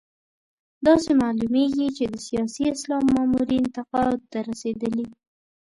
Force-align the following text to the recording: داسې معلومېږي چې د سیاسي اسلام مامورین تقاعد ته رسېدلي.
داسې 0.87 1.11
معلومېږي 1.21 1.87
چې 1.97 2.03
د 2.13 2.15
سیاسي 2.27 2.63
اسلام 2.75 3.03
مامورین 3.15 3.65
تقاعد 3.77 4.19
ته 4.31 4.39
رسېدلي. 4.49 5.07